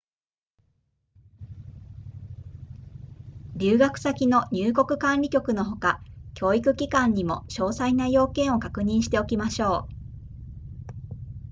[3.55, 6.01] 留学先の入国管理局のほか
[6.33, 9.89] 教育機関にも詳細な要件を確認しておきましょう